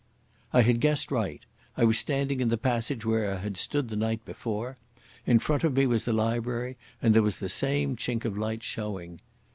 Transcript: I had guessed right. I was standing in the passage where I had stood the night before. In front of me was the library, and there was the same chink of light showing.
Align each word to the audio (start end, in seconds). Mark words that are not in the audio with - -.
I 0.51 0.63
had 0.63 0.79
guessed 0.79 1.11
right. 1.11 1.45
I 1.77 1.83
was 1.83 1.99
standing 1.99 2.39
in 2.39 2.49
the 2.49 2.57
passage 2.57 3.05
where 3.05 3.31
I 3.31 3.37
had 3.37 3.55
stood 3.55 3.89
the 3.89 3.95
night 3.95 4.25
before. 4.25 4.77
In 5.27 5.37
front 5.37 5.63
of 5.63 5.73
me 5.75 5.85
was 5.85 6.05
the 6.05 6.11
library, 6.13 6.75
and 7.03 7.13
there 7.13 7.21
was 7.21 7.37
the 7.37 7.49
same 7.49 7.95
chink 7.95 8.25
of 8.25 8.35
light 8.35 8.63
showing. 8.63 9.21